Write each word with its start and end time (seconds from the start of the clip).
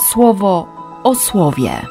słowo 0.00 0.66
o 1.04 1.14
słowie. 1.14 1.86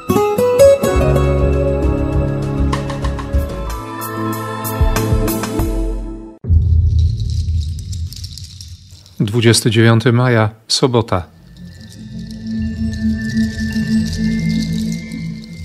Dwudziesty 9.20 9.70
dziewiąty 9.70 10.12
maja, 10.12 10.50
sobota. 10.68 11.26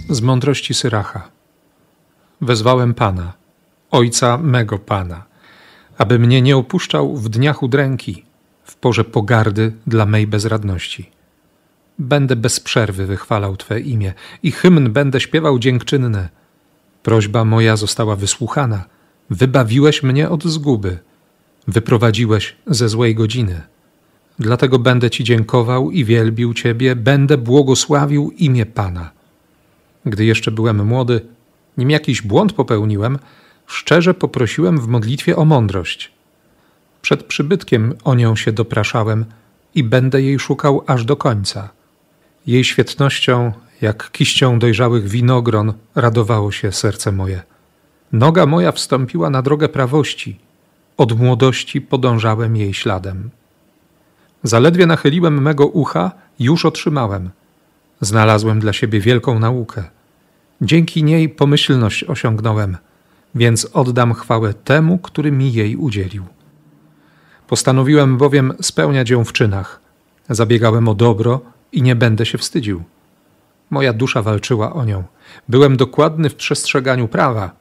Z 0.09 0.21
mądrości 0.21 0.73
Syracha. 0.73 1.29
Wezwałem 2.41 2.93
Pana, 2.93 3.33
Ojca 3.91 4.37
mego 4.37 4.79
Pana, 4.79 5.23
aby 5.97 6.19
mnie 6.19 6.41
nie 6.41 6.57
opuszczał 6.57 7.15
w 7.15 7.29
dniach 7.29 7.63
udręki, 7.63 8.25
w 8.63 8.75
porze 8.75 9.03
pogardy 9.03 9.73
dla 9.87 10.05
mej 10.05 10.27
bezradności. 10.27 11.14
Będę 11.99 12.35
bez 12.35 12.59
przerwy 12.59 13.05
wychwalał 13.05 13.57
Twe 13.57 13.79
imię 13.79 14.13
i 14.43 14.51
hymn 14.51 14.91
będę 14.91 15.19
śpiewał 15.19 15.59
dziękczynne. 15.59 16.29
Prośba 17.03 17.45
moja 17.45 17.75
została 17.75 18.15
wysłuchana. 18.15 18.85
Wybawiłeś 19.29 20.03
mnie 20.03 20.29
od 20.29 20.43
zguby. 20.43 20.99
Wyprowadziłeś 21.67 22.55
ze 22.67 22.89
złej 22.89 23.15
godziny. 23.15 23.61
Dlatego 24.39 24.79
będę 24.79 25.09
Ci 25.09 25.23
dziękował 25.23 25.91
i 25.91 26.05
wielbił 26.05 26.53
Ciebie, 26.53 26.95
będę 26.95 27.37
błogosławił 27.37 28.31
imię 28.37 28.65
Pana. 28.65 29.11
Gdy 30.05 30.25
jeszcze 30.25 30.51
byłem 30.51 30.85
młody, 30.85 31.21
nim 31.77 31.89
jakiś 31.89 32.21
błąd 32.21 32.53
popełniłem, 32.53 33.19
szczerze 33.67 34.13
poprosiłem 34.13 34.79
w 34.79 34.87
modlitwie 34.87 35.35
o 35.35 35.45
mądrość. 35.45 36.11
Przed 37.01 37.23
przybytkiem 37.23 37.93
o 38.03 38.15
nią 38.15 38.35
się 38.35 38.51
dopraszałem 38.51 39.25
i 39.75 39.83
będę 39.83 40.21
jej 40.21 40.39
szukał 40.39 40.83
aż 40.87 41.05
do 41.05 41.15
końca. 41.15 41.69
Jej 42.47 42.63
świetnością, 42.63 43.51
jak 43.81 44.11
kiścią 44.11 44.59
dojrzałych 44.59 45.07
winogron, 45.07 45.73
radowało 45.95 46.51
się 46.51 46.71
serce 46.71 47.11
moje. 47.11 47.43
Noga 48.11 48.45
moja 48.45 48.71
wstąpiła 48.71 49.29
na 49.29 49.41
drogę 49.41 49.69
prawości. 49.69 50.39
Od 50.97 51.19
młodości 51.19 51.81
podążałem 51.81 52.55
jej 52.55 52.73
śladem. 52.73 53.29
Zaledwie 54.43 54.85
nachyliłem 54.85 55.41
mego 55.41 55.67
ucha, 55.67 56.11
już 56.39 56.65
otrzymałem. 56.65 57.29
Znalazłem 58.01 58.59
dla 58.59 58.73
siebie 58.73 58.99
wielką 58.99 59.39
naukę. 59.39 59.83
Dzięki 60.61 61.03
niej 61.03 61.29
pomyślność 61.29 62.03
osiągnąłem, 62.03 62.77
więc 63.35 63.67
oddam 63.73 64.13
chwałę 64.13 64.53
temu, 64.53 64.97
który 64.97 65.31
mi 65.31 65.53
jej 65.53 65.75
udzielił. 65.75 66.25
Postanowiłem 67.47 68.17
bowiem 68.17 68.53
spełniać 68.61 69.09
ją 69.09 69.23
w 69.23 69.33
czynach. 69.33 69.79
Zabiegałem 70.29 70.87
o 70.87 70.95
dobro 70.95 71.41
i 71.75 71.81
nie 71.81 71.95
będę 71.95 72.25
się 72.25 72.37
wstydził. 72.37 72.83
Moja 73.69 73.93
dusza 73.93 74.21
walczyła 74.21 74.73
o 74.73 74.85
nią. 74.85 75.03
Byłem 75.49 75.77
dokładny 75.77 76.29
w 76.29 76.35
przestrzeganiu 76.35 77.07
prawa. 77.07 77.51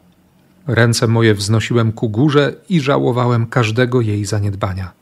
Ręce 0.66 1.06
moje 1.06 1.34
wznosiłem 1.34 1.92
ku 1.92 2.08
górze 2.08 2.54
i 2.68 2.80
żałowałem 2.80 3.46
każdego 3.46 4.00
jej 4.00 4.24
zaniedbania. 4.24 4.92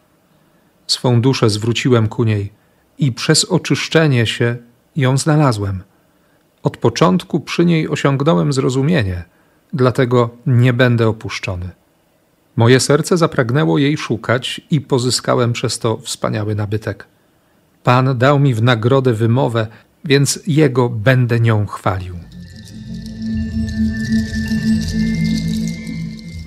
Swą 0.87 1.21
duszę 1.21 1.51
zwróciłem 1.51 2.09
ku 2.09 2.25
niej 2.25 2.53
i 2.99 3.13
przez 3.13 3.45
oczyszczenie 3.45 4.27
się 4.27 4.57
ją 4.97 5.19
znalazłem. 5.19 5.83
Od 6.63 6.77
początku 6.77 7.41
przy 7.41 7.65
niej 7.65 7.89
osiągnąłem 7.89 8.53
zrozumienie, 8.53 9.25
dlatego 9.73 10.31
nie 10.47 10.73
będę 10.73 11.09
opuszczony. 11.09 11.71
Moje 12.57 12.81
serce 12.81 13.17
zapragnęło 13.17 13.79
jej 13.79 13.97
szukać 13.97 14.61
i 14.71 14.81
pozyskałem 14.81 15.53
przez 15.53 15.79
to 15.79 15.97
wspaniały 15.97 16.55
nabytek. 16.55 17.12
Pan 17.85 18.19
dał 18.19 18.39
mi 18.39 18.55
w 18.55 18.63
nagrodę 18.63 19.13
wymowę, 19.13 19.67
więc 20.05 20.41
Jego 20.47 20.89
będę 20.89 21.41
nią 21.41 21.67
chwalił. 21.67 22.17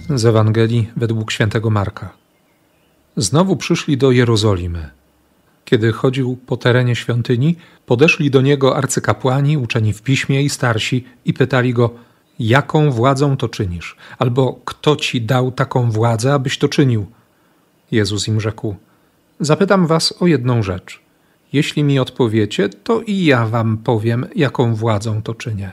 Z 0.10 0.26
Ewangelii 0.26 0.90
według 0.96 1.32
świętego 1.32 1.70
Marka. 1.70 2.10
Znowu 3.18 3.56
przyszli 3.56 3.98
do 3.98 4.12
Jerozolimy. 4.12 4.90
Kiedy 5.66 5.92
chodził 5.92 6.38
po 6.46 6.58
terenie 6.58 6.96
świątyni, 6.96 7.56
podeszli 7.86 8.32
do 8.32 8.42
niego 8.42 8.78
arcykapłani, 8.78 9.58
uczeni 9.58 9.94
w 9.94 10.02
piśmie 10.02 10.44
i 10.44 10.50
starsi 10.50 11.06
i 11.26 11.34
pytali 11.34 11.74
go: 11.74 11.90
Jaką 12.40 12.92
władzą 12.92 13.38
to 13.38 13.50
czynisz? 13.50 13.96
Albo 14.18 14.60
kto 14.66 14.96
ci 14.96 15.22
dał 15.22 15.52
taką 15.52 15.92
władzę, 15.92 16.34
abyś 16.34 16.58
to 16.58 16.70
czynił? 16.70 17.06
Jezus 17.92 18.28
im 18.28 18.42
rzekł: 18.42 18.76
Zapytam 19.40 19.88
was 19.88 20.14
o 20.20 20.28
jedną 20.28 20.64
rzecz. 20.64 21.05
Jeśli 21.54 21.84
mi 21.84 22.00
odpowiecie, 22.00 22.70
to 22.70 23.02
i 23.02 23.26
ja 23.26 23.48
wam 23.48 23.78
powiem, 23.78 24.26
jaką 24.36 24.76
władzą 24.76 25.22
to 25.22 25.36
czynię. 25.36 25.72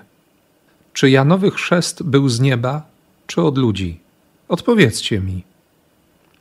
Czy 0.93 1.11
Janowy 1.11 1.51
chrzest 1.51 2.03
był 2.03 2.29
z 2.29 2.41
nieba, 2.41 2.83
czy 3.27 3.43
od 3.43 3.59
ludzi? 3.59 4.01
Odpowiedzcie 4.49 5.21
mi. 5.21 5.43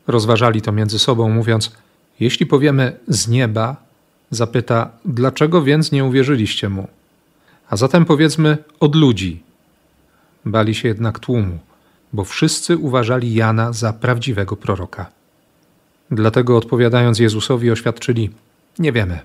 Rozważali 0.07 0.61
to 0.61 0.71
między 0.71 0.99
sobą, 0.99 1.29
mówiąc: 1.29 1.71
Jeśli 2.19 2.45
powiemy 2.45 2.99
z 3.07 3.27
nieba, 3.27 3.75
zapyta, 4.31 4.89
dlaczego 5.05 5.63
więc 5.63 5.91
nie 5.91 6.05
uwierzyliście 6.05 6.69
mu? 6.69 6.87
A 7.69 7.77
zatem 7.77 8.05
powiedzmy 8.05 8.57
od 8.79 8.95
ludzi. 8.95 9.43
Bali 10.45 10.75
się 10.75 10.87
jednak 10.87 11.19
tłumu, 11.19 11.59
bo 12.13 12.23
wszyscy 12.23 12.77
uważali 12.77 13.33
Jana 13.33 13.73
za 13.73 13.93
prawdziwego 13.93 14.55
proroka. 14.55 15.11
Dlatego 16.11 16.57
odpowiadając 16.57 17.19
Jezusowi, 17.19 17.71
oświadczyli: 17.71 18.29
Nie 18.81 18.91
wiemy. 18.91 19.19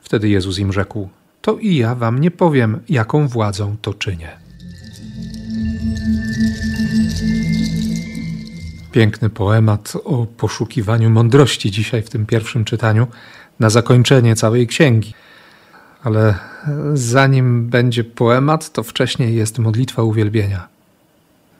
Wtedy 0.00 0.28
Jezus 0.28 0.58
im 0.58 0.72
rzekł: 0.72 1.08
To 1.42 1.58
i 1.58 1.76
ja 1.76 1.94
wam 1.94 2.18
nie 2.18 2.30
powiem, 2.30 2.80
jaką 2.88 3.28
władzą 3.28 3.76
to 3.82 3.94
czynię. 3.94 4.28
Piękny 8.92 9.30
poemat 9.30 9.92
o 10.04 10.26
poszukiwaniu 10.26 11.10
mądrości 11.10 11.70
dzisiaj 11.70 12.02
w 12.02 12.10
tym 12.10 12.26
pierwszym 12.26 12.64
czytaniu, 12.64 13.06
na 13.60 13.70
zakończenie 13.70 14.36
całej 14.36 14.66
księgi. 14.66 15.14
Ale 16.02 16.34
zanim 16.94 17.68
będzie 17.68 18.04
poemat, 18.04 18.72
to 18.72 18.82
wcześniej 18.82 19.34
jest 19.34 19.58
modlitwa 19.58 20.02
uwielbienia. 20.02 20.68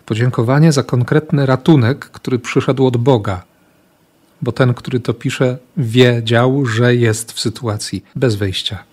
Podziękowanie 0.06 0.72
za 0.72 0.82
konkretny 0.82 1.46
ratunek, 1.46 2.10
który 2.10 2.38
przyszedł 2.38 2.86
od 2.86 2.96
Boga, 2.96 3.42
bo 4.42 4.52
ten, 4.52 4.74
który 4.74 5.00
to 5.00 5.14
pisze, 5.14 5.58
wiedział, 5.76 6.66
że 6.66 6.94
jest 6.94 7.32
w 7.32 7.40
sytuacji 7.40 8.04
bez 8.16 8.34
wyjścia, 8.34 8.84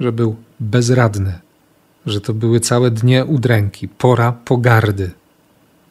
że 0.00 0.12
był 0.12 0.36
bezradny, 0.60 1.38
że 2.06 2.20
to 2.20 2.34
były 2.34 2.60
całe 2.60 2.90
dnie 2.90 3.24
udręki, 3.24 3.88
pora 3.88 4.32
pogardy, 4.32 5.10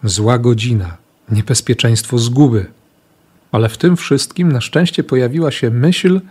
zła 0.04 0.38
godzina, 0.38 0.98
niebezpieczeństwo 1.32 2.18
zguby. 2.18 2.66
Ale 3.52 3.70
w 3.70 3.78
tym 3.78 3.98
wszystkim 3.98 4.52
na 4.52 4.62
szczęście 4.62 5.04
pojawiła 5.04 5.52
się 5.52 5.70
myśl 5.70 6.22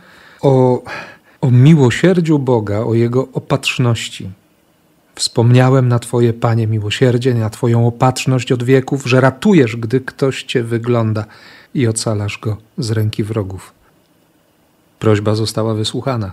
o, 0.41 0.83
o 1.41 1.51
miłosierdziu 1.51 2.39
Boga, 2.39 2.79
o 2.79 2.95
Jego 2.95 3.29
opatrzności. 3.33 4.31
Wspomniałem 5.17 5.89
na 5.89 5.99
Twoje, 5.99 6.33
Panie, 6.33 6.67
miłosierdzie, 6.67 7.35
na 7.35 7.51
Twoją 7.51 7.87
opatrzność 7.87 8.53
od 8.53 8.63
wieków, 8.63 9.07
że 9.07 9.21
ratujesz, 9.21 9.77
gdy 9.77 10.01
ktoś 10.01 10.43
Cię 10.43 10.63
wygląda 10.63 11.25
i 11.75 11.87
ocalasz 11.87 12.39
go 12.39 12.57
z 12.79 12.91
ręki 12.91 13.25
wrogów. 13.25 13.73
Prośba 14.99 15.35
została 15.35 15.75
wysłuchana. 15.75 16.33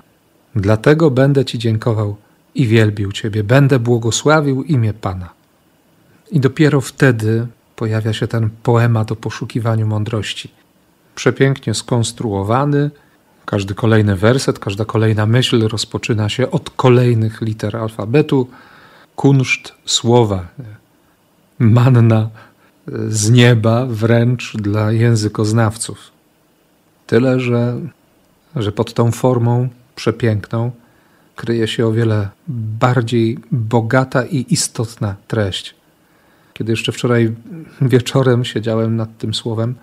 Dlatego 0.56 1.12
będę 1.12 1.46
Ci 1.46 1.60
dziękował 1.60 2.16
i 2.56 2.68
wielbił 2.68 3.12
Ciebie, 3.12 3.44
będę 3.44 3.80
błogosławił 3.80 4.64
imię 4.64 4.94
Pana. 4.94 5.30
I 6.32 6.40
dopiero 6.40 6.82
wtedy 6.82 7.48
pojawia 7.76 8.14
się 8.14 8.28
ten 8.28 8.50
poemat 8.64 9.12
o 9.12 9.16
poszukiwaniu 9.16 9.88
mądrości. 9.88 10.52
Przepięknie 11.16 11.74
skonstruowany, 11.74 12.92
każdy 13.46 13.74
kolejny 13.74 14.16
werset, 14.16 14.59
każda 14.59 14.86
kolejna 14.86 15.26
myśl 15.26 15.68
rozpoczyna 15.68 16.29
się 16.29 16.52
od 16.52 16.70
kolejnych 16.70 17.41
liter 17.41 17.78
alfabetu, 17.78 18.47
kunszt 19.16 19.74
słowa, 19.86 20.48
manna 21.60 22.30
z 23.08 23.32
nieba 23.32 23.86
wręcz 23.86 24.58
dla 24.58 24.92
językoznawców. 24.92 26.12
Tyle, 27.08 27.40
że, 27.40 27.80
że 28.56 28.72
pod 28.72 28.94
tą 28.94 29.12
formą 29.12 29.70
przepiękną 29.96 30.72
kryje 31.36 31.68
się 31.68 31.88
o 31.88 31.92
wiele 31.92 32.30
bardziej 32.48 33.40
bogata 33.52 34.26
i 34.26 34.46
istotna 34.50 35.16
treść. 35.28 35.76
Kiedy 36.54 36.72
jeszcze 36.72 36.92
wczoraj 36.92 37.36
wieczorem 37.82 38.46
siedziałem 38.46 38.96
nad 38.96 39.18
tym 39.18 39.34
słowem, 39.34 39.76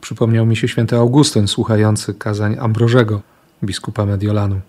przypomniał 0.00 0.46
mi 0.46 0.56
się 0.56 0.68
święty 0.68 0.96
Augustyn 0.96 1.48
słuchający 1.48 2.14
kazań 2.14 2.56
Ambrożego, 2.60 3.20
biskupa 3.64 4.06
Mediolanu. 4.06 4.60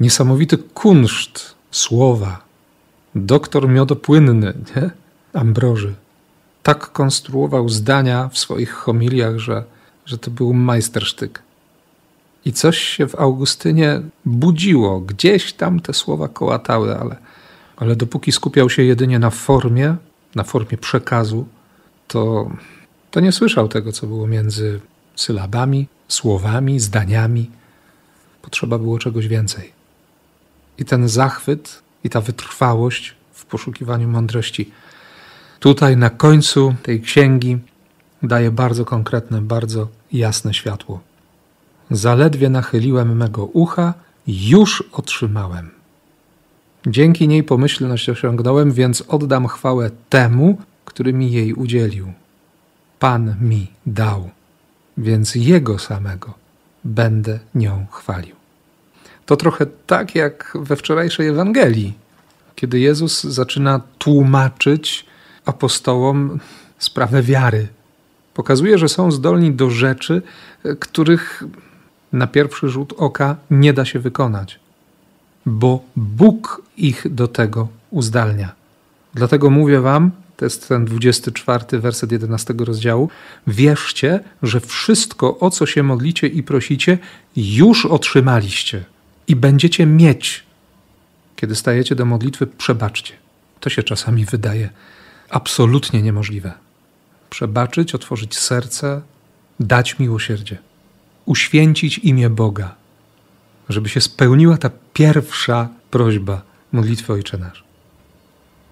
Niesamowity 0.00 0.58
kunszt 0.58 1.54
słowa. 1.70 2.49
Doktor 3.14 3.68
miodopłynny, 3.68 4.54
nie? 4.76 4.90
Ambroży. 5.32 5.94
Tak 6.62 6.92
konstruował 6.92 7.68
zdania 7.68 8.28
w 8.28 8.38
swoich 8.38 8.72
homiliach, 8.72 9.38
że, 9.38 9.64
że 10.06 10.18
to 10.18 10.30
był 10.30 10.54
majstersztyk. 10.54 11.42
I 12.44 12.52
coś 12.52 12.78
się 12.78 13.08
w 13.08 13.14
Augustynie 13.14 14.00
budziło, 14.24 15.00
gdzieś 15.00 15.52
tam 15.52 15.80
te 15.80 15.94
słowa 15.94 16.28
kołatały, 16.28 16.98
ale, 16.98 17.16
ale 17.76 17.96
dopóki 17.96 18.32
skupiał 18.32 18.70
się 18.70 18.82
jedynie 18.82 19.18
na 19.18 19.30
formie, 19.30 19.96
na 20.34 20.44
formie 20.44 20.78
przekazu, 20.78 21.46
to, 22.08 22.50
to 23.10 23.20
nie 23.20 23.32
słyszał 23.32 23.68
tego, 23.68 23.92
co 23.92 24.06
było 24.06 24.26
między 24.26 24.80
sylabami, 25.16 25.88
słowami, 26.08 26.80
zdaniami. 26.80 27.50
Potrzeba 28.42 28.78
było 28.78 28.98
czegoś 28.98 29.28
więcej. 29.28 29.72
I 30.78 30.84
ten 30.84 31.08
zachwyt 31.08 31.82
i 32.04 32.10
ta 32.10 32.20
wytrwałość 32.20 33.14
w 33.32 33.44
poszukiwaniu 33.44 34.08
mądrości 34.08 34.70
tutaj 35.60 35.96
na 35.96 36.10
końcu 36.10 36.74
tej 36.82 37.00
księgi 37.00 37.58
daje 38.22 38.50
bardzo 38.50 38.84
konkretne, 38.84 39.42
bardzo 39.42 39.88
jasne 40.12 40.54
światło. 40.54 41.00
Zaledwie 41.90 42.50
nachyliłem 42.50 43.16
mego 43.16 43.44
ucha, 43.44 43.94
już 44.26 44.84
otrzymałem. 44.92 45.70
Dzięki 46.86 47.28
niej 47.28 47.44
pomyślność 47.44 48.08
osiągnąłem, 48.08 48.72
więc 48.72 49.04
oddam 49.08 49.46
chwałę 49.46 49.90
temu, 50.08 50.58
który 50.84 51.12
mi 51.12 51.32
jej 51.32 51.54
udzielił. 51.54 52.12
Pan 52.98 53.34
mi 53.40 53.66
dał, 53.86 54.30
więc 54.96 55.34
Jego 55.34 55.78
samego 55.78 56.34
będę 56.84 57.38
nią 57.54 57.86
chwalił. 57.90 58.39
To 59.30 59.36
trochę 59.36 59.66
tak 59.86 60.14
jak 60.14 60.52
we 60.60 60.76
wczorajszej 60.76 61.28
Ewangelii, 61.28 61.92
kiedy 62.54 62.80
Jezus 62.80 63.24
zaczyna 63.24 63.80
tłumaczyć 63.98 65.06
apostołom 65.44 66.40
sprawę 66.78 67.22
wiary. 67.22 67.68
Pokazuje, 68.34 68.78
że 68.78 68.88
są 68.88 69.10
zdolni 69.12 69.52
do 69.52 69.70
rzeczy, 69.70 70.22
których 70.80 71.44
na 72.12 72.26
pierwszy 72.26 72.68
rzut 72.68 72.94
oka 72.96 73.36
nie 73.50 73.72
da 73.72 73.84
się 73.84 73.98
wykonać, 73.98 74.58
bo 75.46 75.82
Bóg 75.96 76.62
ich 76.76 77.14
do 77.14 77.28
tego 77.28 77.68
uzdalnia. 77.90 78.52
Dlatego 79.14 79.50
mówię 79.50 79.80
Wam, 79.80 80.10
to 80.36 80.44
jest 80.44 80.68
ten 80.68 80.84
24 80.84 81.78
werset 81.78 82.12
11 82.12 82.54
rozdziału, 82.58 83.08
wierzcie, 83.46 84.20
że 84.42 84.60
wszystko, 84.60 85.38
o 85.38 85.50
co 85.50 85.66
się 85.66 85.82
modlicie 85.82 86.26
i 86.26 86.42
prosicie, 86.42 86.98
już 87.36 87.86
otrzymaliście 87.86 88.84
i 89.30 89.36
będziecie 89.36 89.86
mieć. 89.86 90.44
Kiedy 91.36 91.54
stajecie 91.54 91.94
do 91.94 92.04
modlitwy, 92.04 92.46
przebaczcie. 92.46 93.14
To 93.60 93.70
się 93.70 93.82
czasami 93.82 94.24
wydaje 94.24 94.70
absolutnie 95.28 96.02
niemożliwe. 96.02 96.52
Przebaczyć, 97.30 97.94
otworzyć 97.94 98.38
serce, 98.38 99.02
dać 99.60 99.98
miłosierdzie, 99.98 100.58
uświęcić 101.26 101.98
imię 101.98 102.30
Boga, 102.30 102.74
żeby 103.68 103.88
się 103.88 104.00
spełniła 104.00 104.56
ta 104.56 104.70
pierwsza 104.92 105.68
prośba 105.90 106.42
modlitwy 106.72 107.12
Ojcze 107.12 107.38
Nasz. 107.38 107.64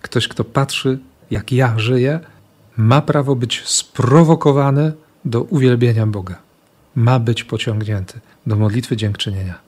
Ktoś, 0.03 0.29
kto 0.29 0.45
patrzy, 0.45 0.99
jak 1.31 1.53
ja 1.53 1.79
żyję, 1.79 2.21
ma 2.77 3.03
prawo 3.03 3.37
być 3.37 3.63
sprowokowany 3.65 4.93
do 5.25 5.43
uwielbienia 5.43 6.07
Boga. 6.07 6.39
Ma 6.95 7.19
być 7.19 7.45
pociągnięty 7.45 8.21
do 8.47 8.57
modlitwy 8.57 8.97
dziękczynienia. 8.97 9.68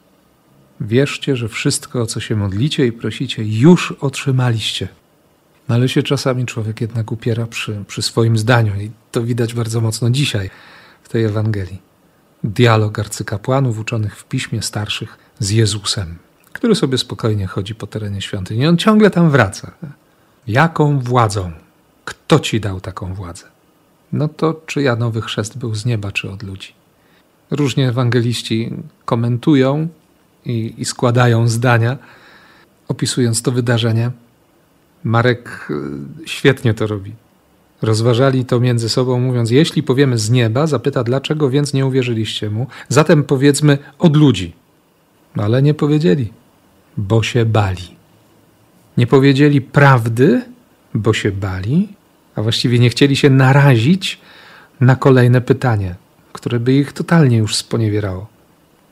Wierzcie, 0.80 1.36
że 1.36 1.48
wszystko, 1.48 2.02
o 2.02 2.06
co 2.06 2.20
się 2.20 2.36
modlicie 2.36 2.86
i 2.86 2.92
prosicie, 2.92 3.44
już 3.44 3.92
otrzymaliście. 3.92 4.88
No 5.68 5.74
ale 5.74 5.88
się 5.88 6.02
czasami 6.02 6.46
człowiek 6.46 6.80
jednak 6.80 7.12
upiera 7.12 7.46
przy, 7.46 7.84
przy 7.86 8.02
swoim 8.02 8.38
zdaniu 8.38 8.80
i 8.80 8.90
to 9.12 9.22
widać 9.22 9.54
bardzo 9.54 9.80
mocno 9.80 10.10
dzisiaj 10.10 10.50
w 11.02 11.08
tej 11.08 11.24
Ewangelii. 11.24 11.82
Dialog 12.44 12.98
arcykapłanów 12.98 13.78
uczonych 13.78 14.16
w 14.16 14.24
piśmie 14.24 14.62
starszych 14.62 15.18
z 15.38 15.50
Jezusem, 15.50 16.18
który 16.52 16.74
sobie 16.74 16.98
spokojnie 16.98 17.46
chodzi 17.46 17.74
po 17.74 17.86
terenie 17.86 18.20
świątyni. 18.20 18.66
On 18.66 18.76
ciągle 18.76 19.10
tam 19.10 19.30
wraca. 19.30 19.70
Jaką 20.46 20.98
władzą? 20.98 21.52
Kto 22.04 22.38
ci 22.38 22.60
dał 22.60 22.80
taką 22.80 23.14
władzę? 23.14 23.44
No 24.12 24.28
to 24.28 24.60
czy 24.66 24.82
ja 24.82 24.96
nowy 24.96 25.22
chrzest 25.22 25.58
był 25.58 25.74
z 25.74 25.84
nieba, 25.84 26.12
czy 26.12 26.30
od 26.30 26.42
ludzi? 26.42 26.72
Różnie 27.50 27.88
ewangeliści 27.88 28.72
komentują 29.04 29.88
i, 30.46 30.74
i 30.78 30.84
składają 30.84 31.48
zdania, 31.48 31.98
opisując 32.88 33.42
to 33.42 33.52
wydarzenie. 33.52 34.10
Marek 35.04 35.68
y, 36.24 36.28
świetnie 36.28 36.74
to 36.74 36.86
robi. 36.86 37.12
Rozważali 37.82 38.44
to 38.44 38.60
między 38.60 38.88
sobą, 38.88 39.20
mówiąc: 39.20 39.50
Jeśli 39.50 39.82
powiemy 39.82 40.18
z 40.18 40.30
nieba, 40.30 40.66
zapyta, 40.66 41.04
dlaczego 41.04 41.50
więc 41.50 41.72
nie 41.72 41.86
uwierzyliście 41.86 42.50
mu? 42.50 42.66
Zatem 42.88 43.24
powiedzmy 43.24 43.78
od 43.98 44.16
ludzi. 44.16 44.52
Ale 45.36 45.62
nie 45.62 45.74
powiedzieli, 45.74 46.32
bo 46.96 47.22
się 47.22 47.44
bali. 47.44 47.96
Nie 48.96 49.06
powiedzieli 49.06 49.60
prawdy, 49.60 50.42
bo 50.94 51.12
się 51.12 51.32
bali, 51.32 51.88
a 52.34 52.42
właściwie 52.42 52.78
nie 52.78 52.90
chcieli 52.90 53.16
się 53.16 53.30
narazić 53.30 54.20
na 54.80 54.96
kolejne 54.96 55.40
pytanie, 55.40 55.94
które 56.32 56.60
by 56.60 56.72
ich 56.72 56.92
totalnie 56.92 57.36
już 57.36 57.56
sponiewierało. 57.56 58.26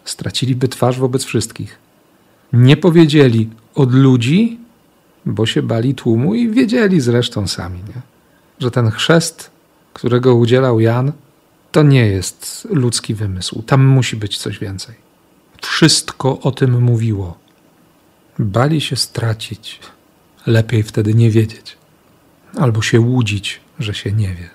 Straciliby 0.08 0.68
twarz 0.68 0.98
wobec 0.98 1.24
wszystkich. 1.24 1.78
Nie 2.52 2.76
powiedzieli 2.76 3.50
od 3.74 3.92
ludzi, 3.94 4.58
bo 5.26 5.46
się 5.46 5.62
bali 5.62 5.94
tłumu 5.94 6.34
i 6.34 6.48
wiedzieli 6.48 7.00
zresztą 7.00 7.46
sami, 7.48 7.78
nie? 7.78 8.02
że 8.58 8.70
ten 8.70 8.90
chrzest, 8.90 9.50
którego 9.92 10.34
udzielał 10.34 10.80
Jan, 10.80 11.12
to 11.72 11.82
nie 11.82 12.06
jest 12.06 12.68
ludzki 12.70 13.14
wymysł. 13.14 13.62
Tam 13.62 13.84
musi 13.84 14.16
być 14.16 14.38
coś 14.38 14.58
więcej. 14.58 14.94
Wszystko 15.62 16.40
o 16.40 16.50
tym 16.50 16.82
mówiło. 16.82 17.38
Bali 18.38 18.80
się 18.80 18.96
stracić. 18.96 19.80
Lepiej 20.46 20.82
wtedy 20.82 21.14
nie 21.14 21.30
wiedzieć. 21.30 21.76
Albo 22.56 22.82
się 22.82 23.00
łudzić, 23.00 23.60
że 23.78 23.94
się 23.94 24.12
nie 24.12 24.34
wie. 24.34 24.50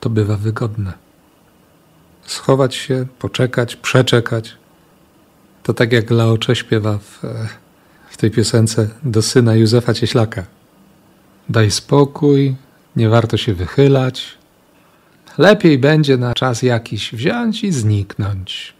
To 0.00 0.10
bywa 0.10 0.36
wygodne. 0.36 1.05
Schować 2.26 2.74
się, 2.74 3.06
poczekać, 3.18 3.76
przeczekać. 3.76 4.56
To 5.62 5.74
tak 5.74 5.92
jak 5.92 6.10
Laocze 6.10 6.56
śpiewa 6.56 6.98
w, 6.98 7.22
w 8.10 8.16
tej 8.16 8.30
piosence 8.30 8.88
do 9.02 9.22
syna 9.22 9.54
Józefa 9.54 9.94
Cieślaka. 9.94 10.44
Daj 11.48 11.70
spokój, 11.70 12.56
nie 12.96 13.08
warto 13.08 13.36
się 13.36 13.54
wychylać. 13.54 14.38
Lepiej 15.38 15.78
będzie 15.78 16.16
na 16.16 16.34
czas 16.34 16.62
jakiś 16.62 17.12
wziąć 17.12 17.64
i 17.64 17.72
zniknąć. 17.72 18.74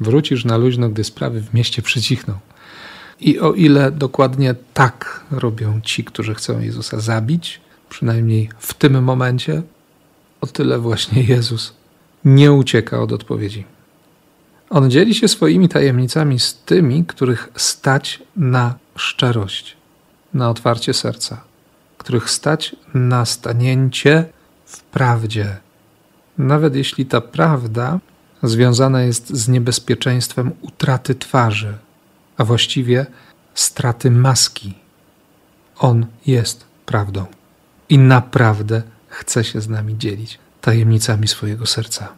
Wrócisz 0.00 0.44
na 0.44 0.56
luźno, 0.56 0.88
gdy 0.88 1.04
sprawy 1.04 1.40
w 1.40 1.54
mieście 1.54 1.82
przycichną. 1.82 2.34
I 3.20 3.40
o 3.40 3.52
ile 3.52 3.90
dokładnie 3.90 4.54
tak 4.74 5.24
robią 5.30 5.80
ci, 5.80 6.04
którzy 6.04 6.34
chcą 6.34 6.60
Jezusa 6.60 7.00
zabić, 7.00 7.60
przynajmniej 7.88 8.48
w 8.58 8.74
tym 8.74 9.04
momencie, 9.04 9.62
o 10.40 10.46
tyle 10.46 10.78
właśnie 10.78 11.22
Jezus 11.22 11.79
nie 12.24 12.52
ucieka 12.52 13.00
od 13.00 13.12
odpowiedzi. 13.12 13.64
On 14.70 14.90
dzieli 14.90 15.14
się 15.14 15.28
swoimi 15.28 15.68
tajemnicami 15.68 16.40
z 16.40 16.54
tymi, 16.54 17.04
których 17.04 17.48
stać 17.56 18.22
na 18.36 18.74
szczerość, 18.96 19.76
na 20.34 20.50
otwarcie 20.50 20.94
serca, 20.94 21.40
których 21.98 22.30
stać 22.30 22.76
na 22.94 23.24
stanięcie 23.24 24.24
w 24.64 24.80
prawdzie. 24.80 25.56
Nawet 26.38 26.74
jeśli 26.74 27.06
ta 27.06 27.20
prawda 27.20 27.98
związana 28.42 29.02
jest 29.02 29.30
z 29.30 29.48
niebezpieczeństwem 29.48 30.52
utraty 30.60 31.14
twarzy, 31.14 31.78
a 32.36 32.44
właściwie 32.44 33.06
straty 33.54 34.10
maski. 34.10 34.74
On 35.78 36.06
jest 36.26 36.64
prawdą 36.86 37.26
i 37.88 37.98
naprawdę 37.98 38.82
chce 39.08 39.44
się 39.44 39.60
z 39.60 39.68
nami 39.68 39.98
dzielić 39.98 40.38
tajemnicami 40.60 41.28
swojego 41.28 41.66
serca. 41.66 42.12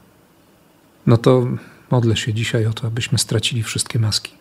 No 1.06 1.16
to 1.16 1.46
modlę 1.90 2.16
się 2.16 2.34
dzisiaj 2.34 2.66
o 2.66 2.72
to, 2.72 2.87
abyśmy 2.87 3.18
stracili 3.18 3.62
wszystkie 3.62 3.99
maski. 3.99 4.32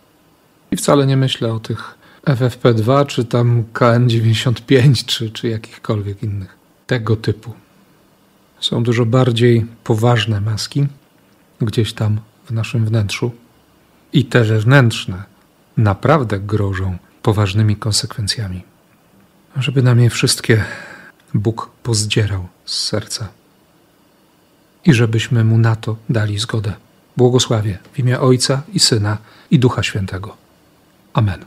I 0.72 0.76
wcale 0.76 1.06
nie 1.06 1.18
myślę 1.18 1.54
o 1.54 1.60
tych 1.60 1.98
FFP2, 2.26 3.06
czy 3.06 3.26
tam 3.26 3.64
KN95, 3.74 5.06
czy, 5.06 5.30
czy 5.30 5.48
jakichkolwiek 5.48 6.24
innych 6.24 6.58
tego 6.88 7.16
typu. 7.16 7.54
Są 8.60 8.84
dużo 8.84 9.06
bardziej 9.06 9.66
poważne 9.84 10.42
maski 10.42 10.88
gdzieś 11.62 11.94
tam 11.94 12.20
w 12.46 12.52
naszym 12.52 12.86
wnętrzu. 12.86 13.32
I 14.14 14.26
te 14.26 14.44
wewnętrzne 14.44 15.24
naprawdę 15.78 16.40
grożą 16.40 16.98
poważnymi 17.22 17.76
konsekwencjami. 17.76 18.62
Żeby 19.56 19.82
nam 19.82 20.00
je 20.00 20.10
wszystkie 20.10 20.64
Bóg 21.34 21.72
pozdzierał 21.84 22.48
z 22.66 22.84
serca 22.84 23.28
i 24.86 24.94
żebyśmy 24.94 25.44
mu 25.44 25.58
na 25.58 25.76
to 25.76 25.96
dali 26.10 26.40
zgodę. 26.40 26.74
Błogosławie 27.18 27.80
w 27.94 28.00
imię 28.00 28.20
Ojca 28.20 28.62
i 28.74 28.80
Syna 28.80 29.18
i 29.52 29.60
Ducha 29.60 29.84
Świętego. 29.84 30.38
Amen. 31.14 31.46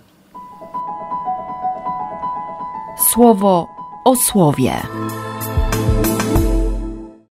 Słowo 3.12 3.66
o 4.04 4.16
słowie. 4.16 4.82